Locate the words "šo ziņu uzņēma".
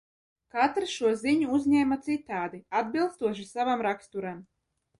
0.93-1.99